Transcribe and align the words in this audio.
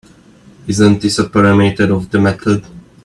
Isn’t 0.71 0.99
this 1.01 1.19
a 1.19 1.25
parameter 1.29 1.87
of 1.95 2.09
the 2.09 2.19
method? 2.19 2.65